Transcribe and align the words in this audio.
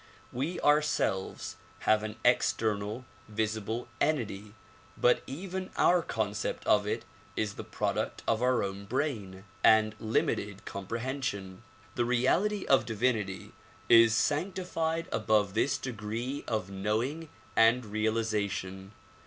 We 0.33 0.59
ourselves 0.61 1.57
have 1.81 2.01
an 2.01 2.15
external, 2.25 3.05
visible 3.27 3.87
entity 4.01 4.55
but 4.97 5.21
even 5.27 5.69
our 5.77 6.01
concept 6.01 6.65
of 6.65 6.87
it 6.87 7.05
is 7.35 7.53
the 7.53 7.63
product 7.63 8.23
of 8.27 8.41
our 8.41 8.63
own 8.63 8.85
brain 8.85 9.43
and 9.63 9.93
limited 9.99 10.65
comprehension. 10.65 11.61
The 11.93 12.05
reality 12.05 12.65
of 12.65 12.87
divinity 12.87 13.51
is 13.89 14.15
sanctified 14.15 15.07
above 15.11 15.53
this 15.53 15.77
degree 15.77 16.43
of 16.47 16.71
knowing 16.71 17.29
and 17.55 17.85
realization. 17.85 18.93